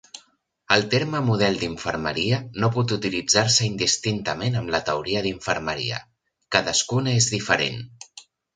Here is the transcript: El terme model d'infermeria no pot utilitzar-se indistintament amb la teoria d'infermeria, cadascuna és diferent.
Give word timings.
El 0.75 0.85
terme 0.93 1.19
model 1.25 1.59
d'infermeria 1.63 2.39
no 2.63 2.69
pot 2.79 2.93
utilitzar-se 2.97 3.69
indistintament 3.69 4.59
amb 4.63 4.75
la 4.79 4.81
teoria 4.89 5.23
d'infermeria, 5.29 6.03
cadascuna 6.57 7.17
és 7.23 7.33
diferent. 7.39 7.81